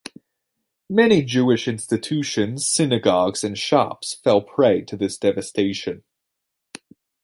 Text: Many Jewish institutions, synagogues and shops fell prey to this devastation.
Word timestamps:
Many 0.89 1.21
Jewish 1.21 1.67
institutions, 1.67 2.67
synagogues 2.67 3.43
and 3.43 3.55
shops 3.55 4.15
fell 4.15 4.41
prey 4.41 4.81
to 4.81 4.97
this 4.97 5.15
devastation. 5.15 6.03